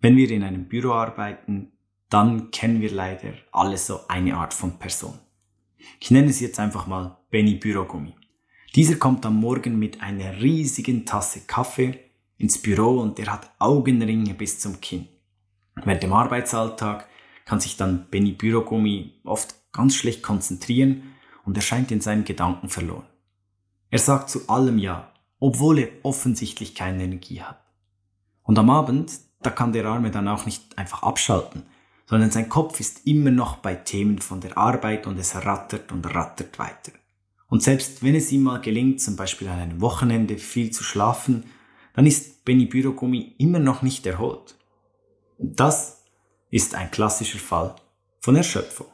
[0.00, 1.72] Wenn wir in einem Büro arbeiten,
[2.08, 5.18] dann kennen wir leider alle so eine Art von Person.
[6.00, 8.14] Ich nenne es jetzt einfach mal Benny Bürogummi.
[8.74, 11.98] Dieser kommt am Morgen mit einer riesigen Tasse Kaffee
[12.38, 15.06] ins Büro und er hat Augenringe bis zum Kinn.
[15.84, 17.06] Während dem Arbeitsalltag
[17.44, 21.14] kann sich dann Benny Bürogummi oft ganz schlecht konzentrieren
[21.44, 23.06] und erscheint in seinen Gedanken verloren.
[23.90, 27.60] Er sagt zu allem Ja, obwohl er offensichtlich keine Energie hat.
[28.42, 29.12] Und am Abend,
[29.42, 31.62] da kann der Arme dann auch nicht einfach abschalten,
[32.06, 36.04] sondern sein Kopf ist immer noch bei Themen von der Arbeit und es rattert und
[36.14, 36.92] rattert weiter.
[37.48, 41.44] Und selbst wenn es ihm mal gelingt, zum Beispiel an einem Wochenende viel zu schlafen,
[41.94, 44.56] dann ist Benny Bürogummi immer noch nicht erholt.
[45.38, 46.02] Und das
[46.50, 47.74] ist ein klassischer Fall
[48.20, 48.86] von Erschöpfung.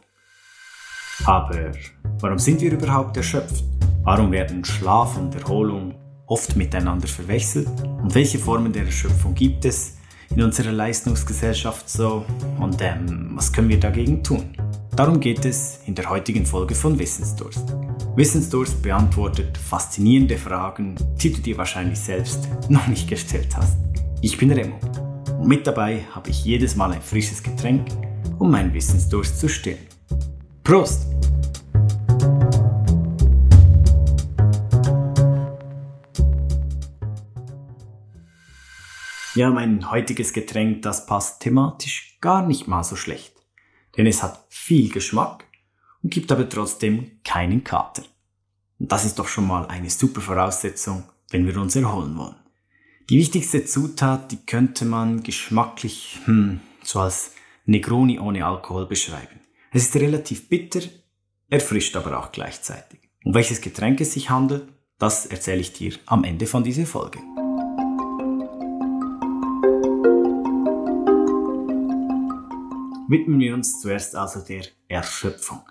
[1.25, 1.73] Aber
[2.21, 3.65] warum sind wir überhaupt erschöpft?
[4.05, 5.95] Warum werden Schlaf und Erholung
[6.27, 7.69] oft miteinander verwechselt?
[7.83, 9.96] Und welche Formen der Erschöpfung gibt es
[10.35, 12.25] in unserer Leistungsgesellschaft so?
[12.59, 14.57] Und ähm, was können wir dagegen tun?
[14.95, 17.75] Darum geht es in der heutigen Folge von Wissensdurst.
[18.17, 23.77] Wissensdurst beantwortet faszinierende Fragen, die du dir wahrscheinlich selbst noch nicht gestellt hast.
[24.23, 24.79] Ich bin Remo
[25.39, 27.89] und mit dabei habe ich jedes Mal ein frisches Getränk,
[28.39, 29.87] um meinen Wissensdurst zu stillen.
[30.65, 31.07] Prost!
[39.37, 43.35] Ja, mein heutiges Getränk, das passt thematisch gar nicht mal so schlecht.
[43.95, 45.45] Denn es hat viel Geschmack
[46.03, 48.03] und gibt aber trotzdem keinen Kater.
[48.79, 52.37] Und das ist doch schon mal eine super Voraussetzung, wenn wir uns erholen wollen.
[53.11, 57.33] Die wichtigste Zutat, die könnte man geschmacklich hm, so als
[57.67, 59.41] Negroni ohne Alkohol beschreiben.
[59.71, 60.81] Es ist relativ bitter,
[61.51, 63.01] erfrischt aber auch gleichzeitig.
[63.23, 64.67] Um welches Getränk es sich handelt,
[64.99, 67.19] das erzähle ich dir am Ende von dieser Folge.
[73.09, 75.63] Widmen wir uns zuerst also der Erschöpfung.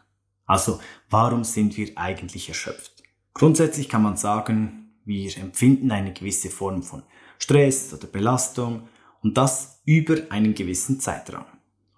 [0.45, 3.03] Also, warum sind wir eigentlich erschöpft?
[3.34, 7.03] Grundsätzlich kann man sagen, wir empfinden eine gewisse Form von
[7.38, 8.88] Stress oder Belastung
[9.22, 11.45] und das über einen gewissen Zeitraum.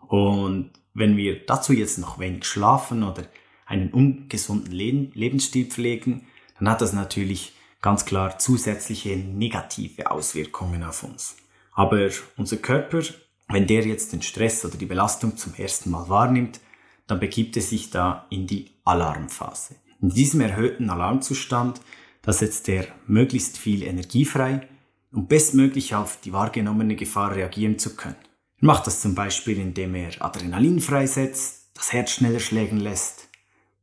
[0.08, 3.24] Und wenn wir dazu jetzt noch wenig schlafen oder
[3.66, 6.26] einen ungesunden Lebensstil pflegen,
[6.58, 11.38] dann hat das natürlich ganz klar zusätzliche negative Auswirkungen auf uns.
[11.74, 13.02] Aber unser Körper
[13.50, 16.60] wenn der jetzt den Stress oder die Belastung zum ersten Mal wahrnimmt,
[17.08, 19.76] dann begibt er sich da in die Alarmphase.
[20.02, 21.82] In diesem erhöhten Alarmzustand,
[22.22, 24.68] da setzt er möglichst viel Energie frei,
[25.12, 28.18] um bestmöglich auf die wahrgenommene Gefahr reagieren zu können.
[28.60, 33.30] Er macht das zum Beispiel, indem er Adrenalin freisetzt, das Herz schneller schlägen lässt,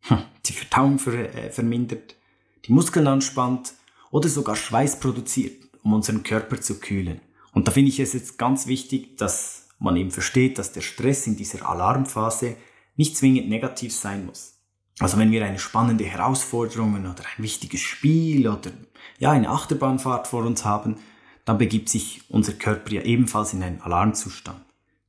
[0.03, 2.17] hm, die Verdauung äh, vermindert,
[2.67, 3.75] die Muskeln anspannt
[4.11, 7.21] oder sogar Schweiß produziert, um unseren Körper zu kühlen.
[7.55, 11.27] Und da finde ich es jetzt ganz wichtig, dass man eben versteht, dass der Stress
[11.27, 12.57] in dieser Alarmphase
[12.97, 14.59] nicht zwingend negativ sein muss.
[14.99, 18.71] Also wenn wir eine spannende Herausforderung oder ein wichtiges Spiel oder
[19.19, 20.97] ja eine Achterbahnfahrt vor uns haben,
[21.45, 24.61] dann begibt sich unser Körper ja ebenfalls in einen Alarmzustand.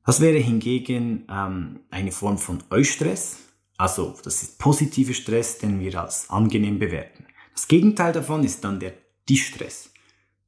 [0.05, 3.38] Das wäre hingegen ähm, eine Form von Eustress,
[3.78, 7.25] also das ist positiver Stress, den wir als angenehm bewerten.
[7.53, 8.94] Das Gegenteil davon ist dann der
[9.28, 9.91] Distress.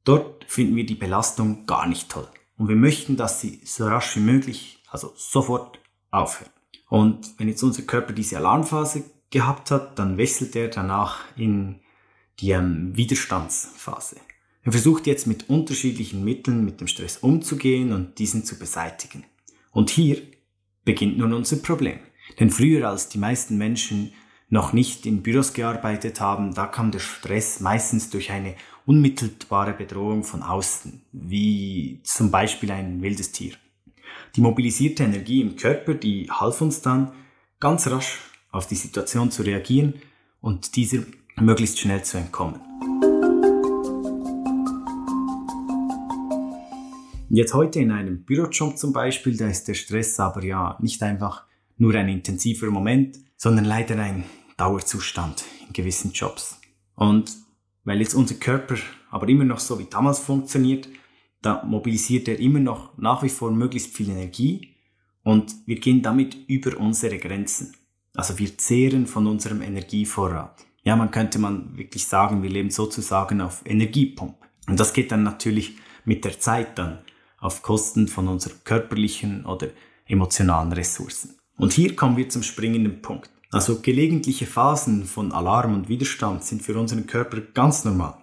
[0.08, 2.26] Dort finden wir die Belastung gar nicht toll.
[2.56, 5.80] Und wir möchten, dass sie so rasch wie möglich, also sofort
[6.10, 6.50] aufhört.
[6.88, 11.80] Und wenn jetzt unser Körper diese Alarmphase gehabt hat, dann wechselt er danach in
[12.40, 14.16] die ähm, Widerstandsphase.
[14.62, 19.26] Er versucht jetzt mit unterschiedlichen Mitteln mit dem Stress umzugehen und diesen zu beseitigen.
[19.72, 20.22] Und hier
[20.86, 21.98] beginnt nun unser Problem.
[22.40, 24.14] Denn früher als die meisten Menschen
[24.48, 28.54] noch nicht in Büros gearbeitet haben, da kam der Stress meistens durch eine
[28.88, 33.52] unmittelbare Bedrohung von außen, wie zum Beispiel ein wildes Tier.
[34.34, 37.12] Die mobilisierte Energie im Körper, die half uns dann,
[37.60, 38.18] ganz rasch
[38.50, 39.92] auf die Situation zu reagieren
[40.40, 41.02] und dieser
[41.36, 42.60] möglichst schnell zu entkommen.
[47.28, 51.44] Jetzt heute in einem Bürojob zum Beispiel, da ist der Stress aber ja nicht einfach
[51.76, 54.24] nur ein intensiver Moment, sondern leider ein
[54.56, 56.58] Dauerzustand in gewissen Jobs.
[56.94, 57.47] Und
[57.88, 58.76] weil jetzt unser Körper
[59.10, 60.88] aber immer noch so wie damals funktioniert,
[61.40, 64.74] da mobilisiert er immer noch nach wie vor möglichst viel Energie
[65.22, 67.74] und wir gehen damit über unsere Grenzen.
[68.14, 70.66] Also wir zehren von unserem Energievorrat.
[70.82, 74.36] Ja, man könnte man wirklich sagen, wir leben sozusagen auf Energiepump.
[74.66, 76.98] Und das geht dann natürlich mit der Zeit dann
[77.38, 79.68] auf Kosten von unseren körperlichen oder
[80.06, 81.38] emotionalen Ressourcen.
[81.56, 83.30] Und hier kommen wir zum springenden Punkt.
[83.50, 88.18] Also gelegentliche Phasen von Alarm und Widerstand sind für unseren Körper ganz normal.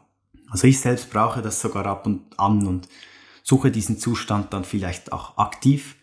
[0.50, 2.88] Also ich selbst brauche das sogar ab und an und
[3.42, 5.96] suche diesen Zustand dann vielleicht auch aktiv,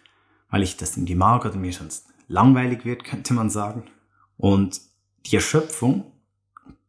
[0.50, 3.84] weil ich das irgendwie mag oder mir sonst langweilig wird, könnte man sagen.
[4.36, 4.80] Und
[5.26, 6.10] die Erschöpfung,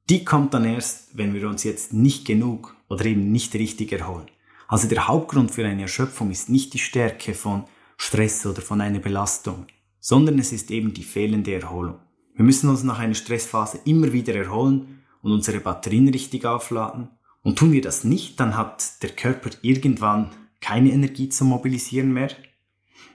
[0.10, 4.28] die kommt dann erst, wenn wir uns jetzt nicht genug oder eben nicht richtig erholen.
[4.68, 7.66] Also der Hauptgrund für eine Erschöpfung ist nicht die Stärke von
[7.96, 9.68] Stress oder von einer Belastung,
[10.00, 12.00] sondern es ist eben die fehlende Erholung.
[12.36, 17.10] Wir müssen uns nach einer Stressphase immer wieder erholen und unsere Batterien richtig aufladen.
[17.44, 20.32] Und tun wir das nicht, dann hat der Körper irgendwann
[20.62, 22.30] keine Energie zum Mobilisieren mehr.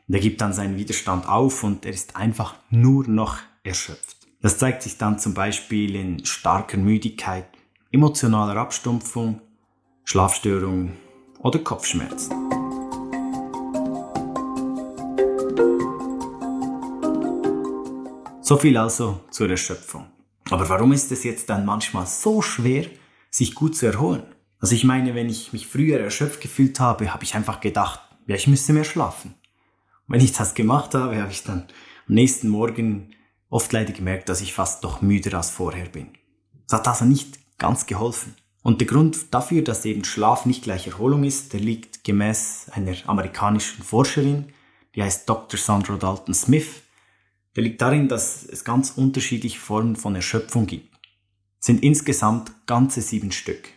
[0.07, 4.17] Und er gibt dann seinen Widerstand auf und er ist einfach nur noch erschöpft.
[4.41, 7.47] Das zeigt sich dann zum Beispiel in starker Müdigkeit,
[7.91, 9.41] emotionaler Abstumpfung,
[10.05, 10.93] Schlafstörungen
[11.41, 12.48] oder Kopfschmerzen.
[18.49, 20.07] So viel also zur Erschöpfung.
[20.49, 22.87] Aber warum ist es jetzt dann manchmal so schwer,
[23.31, 24.23] sich gut zu erholen?
[24.59, 28.37] Also ich meine, wenn ich mich früher erschöpft gefühlt habe, habe ich einfach gedacht, ja,
[28.37, 29.35] ich müsste mehr schlafen.
[30.07, 31.67] Und wenn ich das gemacht habe, habe ich dann
[32.09, 33.15] am nächsten Morgen
[33.51, 36.09] oft leider gemerkt, dass ich fast noch müder als vorher bin.
[36.69, 38.35] Das hat also nicht ganz geholfen.
[38.63, 42.97] Und der Grund dafür, dass eben Schlaf nicht gleich Erholung ist, der liegt gemäß einer
[43.09, 44.47] amerikanischen Forscherin,
[44.95, 45.61] die heißt Dr.
[45.61, 46.81] Sandra Dalton Smith,
[47.59, 50.95] der liegt darin, dass es ganz unterschiedliche Formen von Erschöpfung gibt.
[51.59, 53.71] Es sind insgesamt ganze sieben Stück.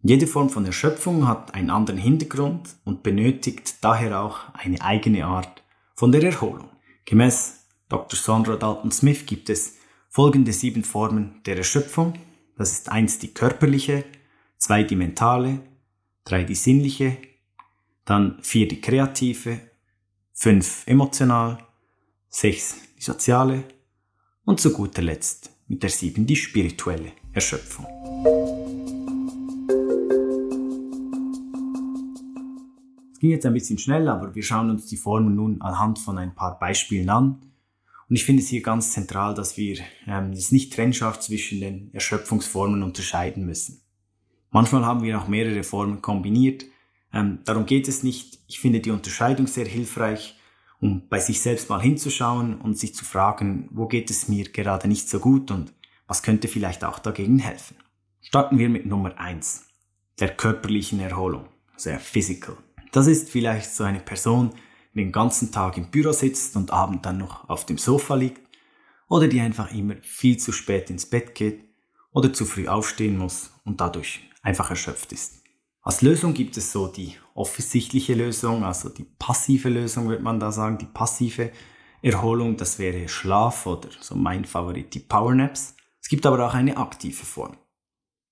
[0.00, 5.62] Jede Form von Erschöpfung hat einen anderen Hintergrund und benötigt daher auch eine eigene Art
[5.94, 6.70] von der Erholung.
[7.04, 8.18] Gemäß Dr.
[8.18, 9.74] Sandra Dalton Smith gibt es
[10.08, 12.14] folgende sieben Formen der Erschöpfung.
[12.56, 14.06] Das ist eins die körperliche,
[14.56, 15.60] zwei die mentale,
[16.24, 17.18] drei die sinnliche,
[18.06, 19.60] dann vier die kreative,
[20.32, 21.58] fünf emotional,
[22.30, 23.64] sechs die soziale
[24.44, 27.86] und zu guter Letzt mit der sieben die spirituelle Erschöpfung.
[33.12, 36.18] Es ging jetzt ein bisschen schnell, aber wir schauen uns die Formen nun anhand von
[36.18, 37.40] ein paar Beispielen an.
[38.08, 41.92] Und ich finde es hier ganz zentral, dass wir ähm, jetzt nicht trennscharf zwischen den
[41.92, 43.80] Erschöpfungsformen unterscheiden müssen.
[44.50, 46.66] Manchmal haben wir auch mehrere Formen kombiniert.
[47.12, 48.38] Ähm, darum geht es nicht.
[48.46, 50.35] Ich finde die Unterscheidung sehr hilfreich,
[50.80, 54.88] um bei sich selbst mal hinzuschauen und sich zu fragen, wo geht es mir gerade
[54.88, 55.72] nicht so gut und
[56.06, 57.76] was könnte vielleicht auch dagegen helfen.
[58.20, 59.66] Starten wir mit Nummer eins,
[60.18, 61.46] der körperlichen Erholung,
[61.76, 62.56] sehr physical.
[62.92, 64.50] Das ist vielleicht so eine Person,
[64.94, 68.40] die den ganzen Tag im Büro sitzt und abend dann noch auf dem Sofa liegt
[69.08, 71.64] oder die einfach immer viel zu spät ins Bett geht
[72.12, 75.42] oder zu früh aufstehen muss und dadurch einfach erschöpft ist.
[75.86, 80.50] Als Lösung gibt es so die offensichtliche Lösung, also die passive Lösung würde man da
[80.50, 81.52] sagen, die passive
[82.02, 85.76] Erholung, das wäre Schlaf oder so mein Favorit, die Powernaps.
[86.02, 87.56] Es gibt aber auch eine aktive Form.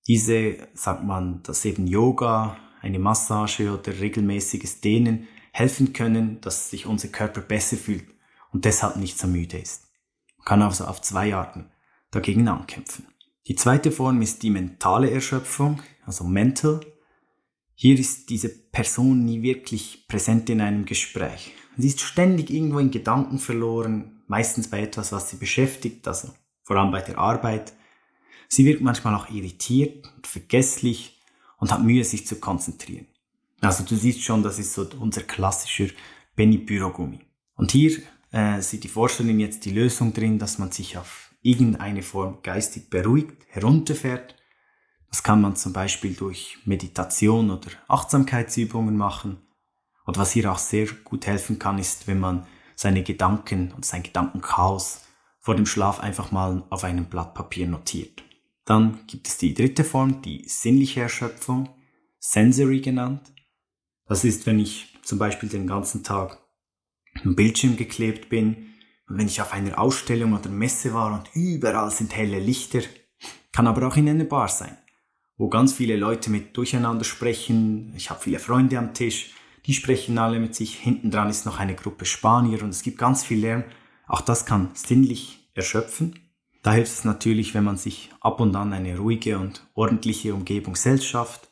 [0.05, 6.85] Diese sagt man, dass eben Yoga, eine Massage oder regelmäßiges Dehnen helfen können, dass sich
[6.85, 8.03] unser Körper besser fühlt
[8.51, 9.85] und deshalb nicht so müde ist.
[10.39, 11.71] Man kann also auf zwei Arten
[12.11, 13.07] dagegen ankämpfen.
[13.47, 16.81] Die zweite Form ist die mentale Erschöpfung, also mental.
[17.75, 21.51] Hier ist diese Person nie wirklich präsent in einem Gespräch.
[21.77, 26.29] Sie ist ständig irgendwo in Gedanken verloren, meistens bei etwas, was sie beschäftigt, also
[26.63, 27.73] vor allem bei der Arbeit.
[28.47, 31.19] Sie wirkt manchmal auch irritiert und vergesslich
[31.57, 33.07] und hat Mühe, sich zu konzentrieren.
[33.61, 35.87] Also du siehst schon, das ist so unser klassischer
[36.35, 37.19] Benny Bürogummi.
[37.55, 37.99] Und hier
[38.31, 42.89] äh, sieht die Vorstellung jetzt die Lösung drin, dass man sich auf irgendeine Form geistig
[42.89, 44.35] beruhigt, herunterfährt.
[45.09, 49.37] Das kann man zum Beispiel durch Meditation oder Achtsamkeitsübungen machen.
[50.05, 52.45] Und was hier auch sehr gut helfen kann, ist, wenn man
[52.75, 55.01] seine Gedanken und sein Gedankenchaos
[55.39, 58.23] vor dem Schlaf einfach mal auf einem Blatt Papier notiert.
[58.65, 61.69] Dann gibt es die dritte Form, die sinnliche Erschöpfung,
[62.19, 63.31] Sensory genannt.
[64.07, 66.39] Das ist, wenn ich zum Beispiel den ganzen Tag
[67.23, 68.73] am Bildschirm geklebt bin
[69.07, 72.81] und wenn ich auf einer Ausstellung oder Messe war und überall sind helle Lichter,
[73.51, 74.77] kann aber auch in einer Bar sein,
[75.37, 77.93] wo ganz viele Leute mit durcheinander sprechen.
[77.95, 79.31] Ich habe viele Freunde am Tisch,
[79.65, 80.75] die sprechen alle mit sich.
[80.77, 83.63] Hinten dran ist noch eine Gruppe Spanier und es gibt ganz viel Lärm.
[84.07, 86.19] Auch das kann sinnlich erschöpfen.
[86.61, 90.75] Da hilft es natürlich, wenn man sich ab und an eine ruhige und ordentliche Umgebung
[90.75, 91.49] selbst schafft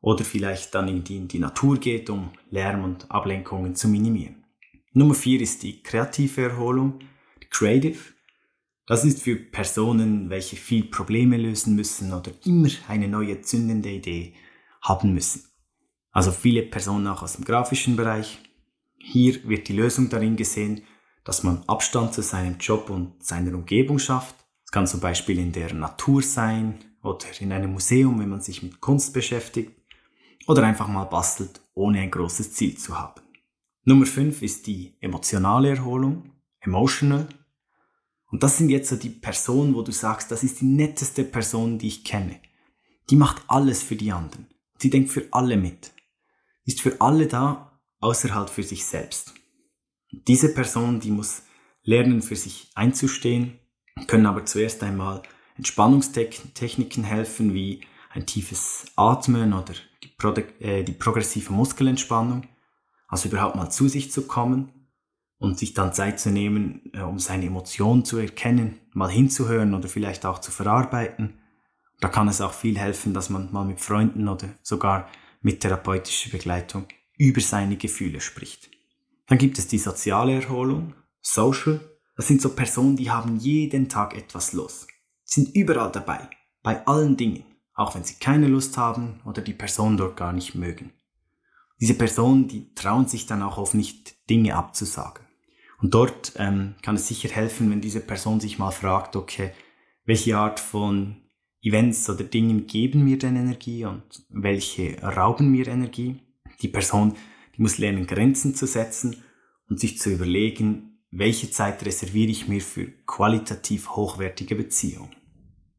[0.00, 4.44] oder vielleicht dann in die, in die Natur geht, um Lärm und Ablenkungen zu minimieren.
[4.92, 7.00] Nummer vier ist die kreative Erholung,
[7.42, 7.98] die Creative.
[8.92, 14.34] Das ist für Personen, welche viel Probleme lösen müssen oder immer eine neue zündende Idee
[14.82, 15.44] haben müssen.
[16.10, 18.38] Also viele Personen auch aus dem grafischen Bereich.
[18.98, 20.82] Hier wird die Lösung darin gesehen,
[21.24, 24.36] dass man Abstand zu seinem Job und seiner Umgebung schafft.
[24.66, 28.62] Es kann zum Beispiel in der Natur sein oder in einem Museum, wenn man sich
[28.62, 29.72] mit Kunst beschäftigt
[30.46, 33.22] oder einfach mal bastelt ohne ein großes Ziel zu haben.
[33.86, 36.30] Nummer 5 ist die emotionale Erholung,
[36.60, 37.26] emotional.
[38.32, 41.78] Und das sind jetzt so die Personen, wo du sagst, das ist die netteste Person,
[41.78, 42.40] die ich kenne.
[43.10, 44.46] Die macht alles für die anderen.
[44.78, 45.92] Sie denkt für alle mit.
[46.64, 49.34] Ist für alle da, außer halt für sich selbst.
[50.10, 51.42] Diese Person, die muss
[51.82, 53.58] lernen, für sich einzustehen,
[54.06, 55.22] können aber zuerst einmal
[55.58, 57.82] Entspannungstechniken helfen, wie
[58.14, 62.48] ein tiefes Atmen oder die, Pro äh, die progressive Muskelentspannung,
[63.08, 64.81] also überhaupt mal zu sich zu kommen
[65.42, 69.88] und sich dann Zeit zu nehmen, äh, um seine Emotionen zu erkennen, mal hinzuhören oder
[69.88, 71.34] vielleicht auch zu verarbeiten.
[72.00, 75.08] Da kann es auch viel helfen, dass man mal mit Freunden oder sogar
[75.40, 78.70] mit therapeutischer Begleitung über seine Gefühle spricht.
[79.26, 81.80] Dann gibt es die soziale Erholung, Social.
[82.16, 84.86] Das sind so Personen, die haben jeden Tag etwas los,
[85.24, 86.28] sind überall dabei,
[86.62, 87.44] bei allen Dingen
[87.74, 90.92] auch wenn sie keine Lust haben oder die Person dort gar nicht mögen.
[91.80, 95.26] Diese Personen, die trauen sich dann auch oft nicht, Dinge abzusagen.
[95.82, 99.50] Und dort ähm, kann es sicher helfen, wenn diese Person sich mal fragt, okay,
[100.04, 101.16] welche Art von
[101.60, 106.20] Events oder Dingen geben mir denn Energie und welche rauben mir Energie.
[106.60, 107.14] Die Person,
[107.56, 109.16] die muss lernen, Grenzen zu setzen
[109.68, 115.10] und sich zu überlegen, welche Zeit reserviere ich mir für qualitativ hochwertige Beziehungen.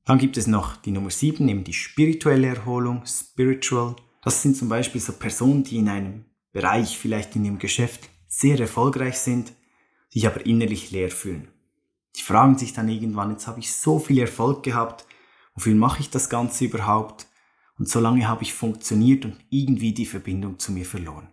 [0.06, 3.96] Dann gibt es noch die Nummer 7, eben die spirituelle Erholung, spiritual.
[4.22, 8.60] Das sind zum Beispiel so Personen, die in einem Bereich, vielleicht in ihrem Geschäft, sehr
[8.60, 9.54] erfolgreich sind,
[10.14, 11.48] sich aber innerlich leer fühlen.
[12.16, 15.08] Die fragen sich dann irgendwann, jetzt habe ich so viel Erfolg gehabt,
[15.56, 17.28] wofür mache ich das Ganze überhaupt?
[17.80, 21.30] Und so lange habe ich funktioniert und irgendwie die Verbindung zu mir verloren.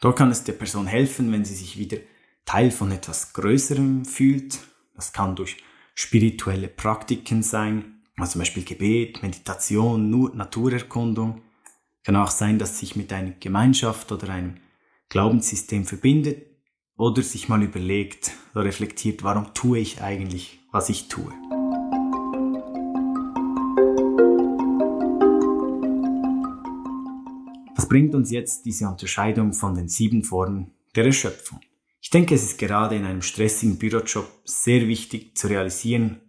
[0.00, 1.98] Dort kann es der Person helfen, wenn sie sich wieder
[2.44, 4.58] Teil von etwas Größerem fühlt.
[4.96, 5.58] Das kann durch
[5.94, 11.42] spirituelle Praktiken sein, also zum Beispiel Gebet, Meditation, Naturerkundung.
[12.02, 14.56] Kann auch sein, dass sich mit einer Gemeinschaft oder einem
[15.08, 16.55] Glaubenssystem verbindet
[16.96, 21.30] oder sich mal überlegt reflektiert, warum tue ich eigentlich, was ich tue.
[27.76, 31.60] Was bringt uns jetzt diese Unterscheidung von den sieben Formen der Erschöpfung?
[32.00, 36.20] Ich denke, es ist gerade in einem stressigen Bürojob sehr wichtig zu realisieren,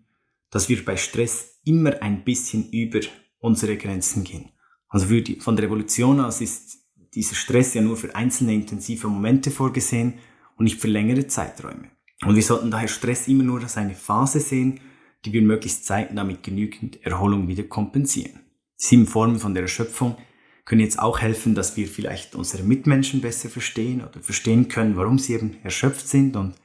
[0.50, 3.00] dass wir bei Stress immer ein bisschen über
[3.40, 4.52] unsere Grenzen gehen.
[4.90, 6.80] Also die, von der Revolution aus ist
[7.14, 10.16] dieser Stress ja nur für einzelne intensive Momente vorgesehen
[10.58, 11.90] und nicht für längere Zeiträume.
[12.26, 14.80] Und wir sollten daher Stress immer nur als eine Phase sehen,
[15.26, 18.42] die wir möglichst zeitnah mit genügend Erholung wieder kompensieren.
[18.76, 20.18] Sieben Formen von der Erschöpfung
[20.66, 25.18] können jetzt auch helfen, dass wir vielleicht unsere Mitmenschen besser verstehen oder verstehen können, warum
[25.18, 26.56] sie eben erschöpft sind und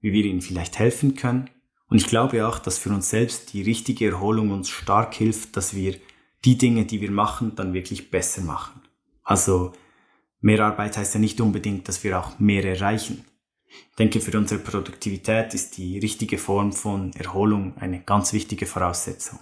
[0.00, 1.48] wie wir ihnen vielleicht helfen können.
[1.88, 5.74] Und ich glaube auch, dass für uns selbst die richtige Erholung uns stark hilft, dass
[5.74, 5.94] wir
[6.44, 8.80] die Dinge, die wir machen, dann wirklich besser machen.
[9.22, 9.72] Also
[10.40, 13.24] mehr Arbeit heißt ja nicht unbedingt, dass wir auch mehr erreichen.
[13.90, 19.38] Ich denke, für unsere Produktivität ist die richtige Form von Erholung eine ganz wichtige Voraussetzung.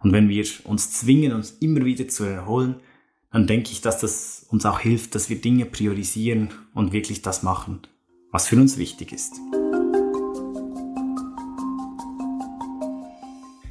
[0.00, 2.76] Und wenn wir uns zwingen, uns immer wieder zu erholen,
[3.30, 7.42] dann denke ich, dass das uns auch hilft, dass wir Dinge priorisieren und wirklich das
[7.42, 7.80] machen,
[8.30, 9.40] was für uns wichtig ist.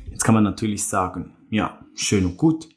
[0.09, 2.67] Jetzt kann man natürlich sagen, ja, schön und gut,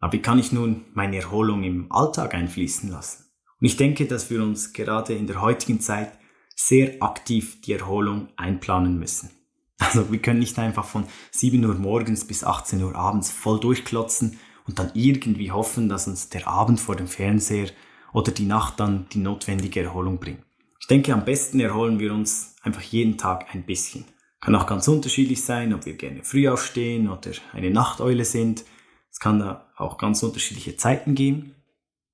[0.00, 3.24] aber wie kann ich nun meine Erholung im Alltag einfließen lassen?
[3.60, 6.12] Und ich denke, dass wir uns gerade in der heutigen Zeit
[6.60, 9.30] sehr aktiv die Erholung einplanen müssen.
[9.78, 14.40] Also wir können nicht einfach von 7 Uhr morgens bis 18 Uhr abends voll durchklotzen
[14.66, 17.68] und dann irgendwie hoffen, dass uns der Abend vor dem Fernseher
[18.12, 20.42] oder die Nacht dann die notwendige Erholung bringt.
[20.80, 24.04] Ich denke, am besten erholen wir uns einfach jeden Tag ein bisschen.
[24.40, 28.64] Kann auch ganz unterschiedlich sein, ob wir gerne früh aufstehen oder eine Nachteule sind.
[29.12, 31.54] Es kann da auch ganz unterschiedliche Zeiten geben.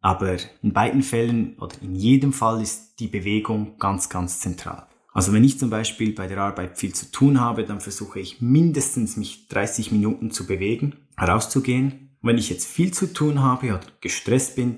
[0.05, 4.87] Aber in beiden Fällen oder in jedem Fall ist die Bewegung ganz, ganz zentral.
[5.15, 8.43] Also wenn ich zum Beispiel bei der Arbeit viel zu tun habe, dann versuche ich
[8.43, 12.19] mindestens mich 30 Minuten zu bewegen, herauszugehen.
[12.21, 14.77] Wenn ich jetzt viel zu tun habe oder gestresst bin,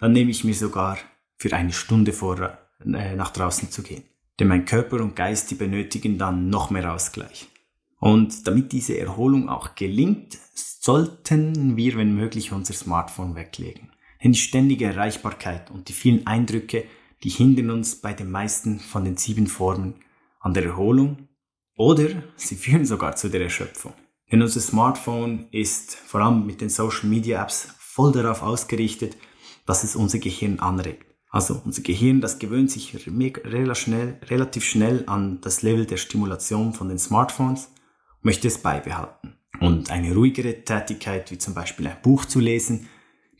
[0.00, 0.98] dann nehme ich mir sogar
[1.36, 4.02] für eine Stunde vor, äh, nach draußen zu gehen.
[4.40, 7.46] Denn mein Körper und Geist, die benötigen dann noch mehr Ausgleich.
[8.00, 13.93] Und damit diese Erholung auch gelingt, sollten wir, wenn möglich, unser Smartphone weglegen.
[14.24, 16.84] Denn die ständige Erreichbarkeit und die vielen Eindrücke,
[17.22, 19.96] die hindern uns bei den meisten von den sieben Formen
[20.40, 21.28] an der Erholung
[21.76, 23.92] oder sie führen sogar zu der Erschöpfung.
[24.32, 29.16] Denn unser Smartphone ist vor allem mit den Social Media Apps voll darauf ausgerichtet,
[29.66, 31.14] dass es unser Gehirn anregt.
[31.28, 36.98] Also unser Gehirn, das gewöhnt sich relativ schnell, an das Level der Stimulation von den
[36.98, 37.70] Smartphones
[38.22, 39.34] möchte es beibehalten.
[39.60, 42.88] Und eine ruhigere Tätigkeit, wie zum Beispiel ein Buch zu lesen,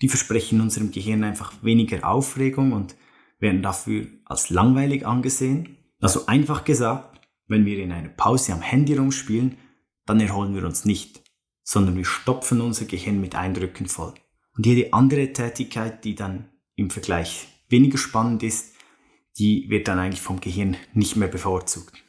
[0.02, 2.96] die versprechen unserem Gehirn einfach weniger Aufregung und
[3.38, 5.76] werden dafür als langweilig angesehen.
[6.00, 9.58] Also einfach gesagt, wenn wir in einer Pause am Handy rumspielen,
[10.06, 11.22] dann erholen wir uns nicht,
[11.62, 14.14] sondern wir stopfen unser Gehirn mit Eindrücken voll.
[14.56, 18.74] Und jede andere Tätigkeit, die dann im Vergleich weniger spannend ist,
[19.38, 22.02] die wird dann eigentlich vom Gehirn nicht mehr bevorzugt.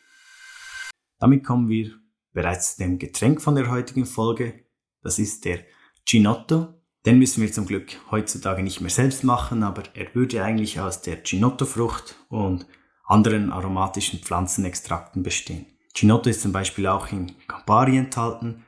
[1.20, 1.92] Damit kommen wir
[2.34, 4.66] bereits zu dem Getränk von der heutigen Folge.
[5.02, 5.60] Das ist der
[6.06, 6.74] Ginotto.
[7.06, 11.02] Den müssen wir zum Glück heutzutage nicht mehr selbst machen, aber er würde eigentlich aus
[11.02, 12.66] der Ginotto-Frucht und
[13.06, 15.68] anderen aromatischen Pflanzenextrakten bestehen.
[15.94, 18.66] Ginotto ist zum Beispiel auch in Campari enthalten,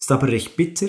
[0.00, 0.88] ist aber recht bitter.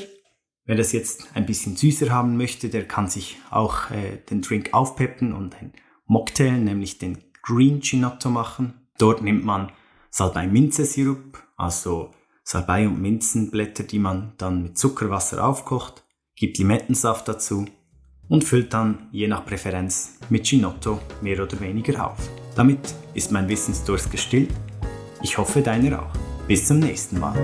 [0.66, 4.74] Wer das jetzt ein bisschen süßer haben möchte, der kann sich auch äh, den Drink
[4.74, 5.74] aufpeppen und ein
[6.08, 8.74] Mocktail, nämlich den Green Ginotto machen.
[8.98, 9.72] Dort nimmt man
[10.10, 12.12] Salbei-Minze-Sirup, also
[12.44, 16.04] Salbei- und Minzenblätter, die man dann mit Zuckerwasser aufkocht,
[16.38, 17.66] gibt Limettensaft dazu
[18.30, 22.18] und füllt dann je nach Präferenz mit Ginotto mehr oder weniger auf.
[22.56, 22.80] Damit
[23.14, 24.52] ist mein Wissensdurst gestillt.
[25.22, 26.14] Ich hoffe deiner auch.
[26.48, 27.36] Bis zum nächsten Mal.